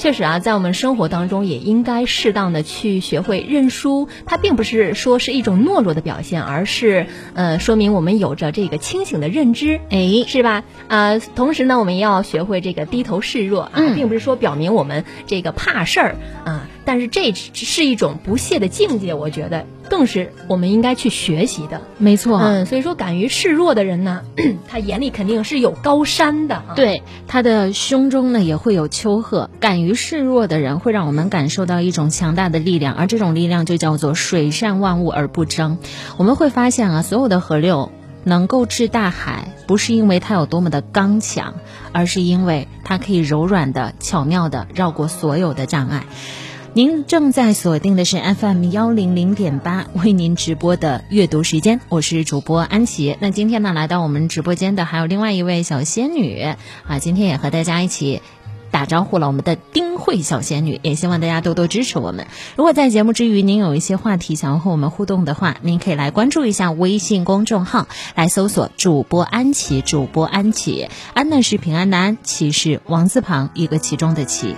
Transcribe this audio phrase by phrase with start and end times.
[0.00, 10.64] 确实啊，在我们生活当中也应该适当的去学会认输，它并不是说是一种懦弱的表现，而是呃说明我们有着这个清醒的认知，哎，是吧？
[10.88, 16.66] 啊，同时呢，我们也要学会这个低头示弱啊，并不是说表明我们这个怕事儿啊。
[16.84, 21.80] 但是这是一种不懈的境界，我觉得更是我们应该去学习的。
[21.98, 24.22] 没错，嗯，所以说敢于示弱的人呢，
[24.68, 29.50] 他眼里肯定是有高山的，对，他的胸中呢也会有丘壑。
[29.60, 35.78] 敢于示弱的人会让我们感受到一种强大的力量，而这种力量就叫做水善万物而不争。
[36.16, 37.92] 我们会发现啊，所有的河流
[38.24, 41.54] 能够治大海，不是因为它有多么的刚强，
[41.92, 46.04] 而是因为它可以柔软的、巧妙的绕过所有的障碍。
[46.72, 53.16] 您正在锁定的是 FM 幺零零点八为您直播的阅读时间，我是主播安琪。
[53.18, 56.40] 那今天呢，来到我们直播间的还有另外一位小仙女
[56.86, 58.22] 啊，今天也和大家一起
[58.70, 59.26] 打招呼了。
[59.26, 62.28] 我们的丁慧小仙女，也希望大家多多支持我们。
[62.54, 74.54] 如果在节目之余您有一些话题想要和我们互动的话，您可以来关注一下微信公众号，来搜索主播安琪，主播安琪，安呢是平安的安，琪是王字旁一个其中的琪。